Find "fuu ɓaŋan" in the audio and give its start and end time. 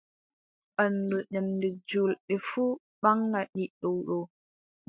2.47-3.47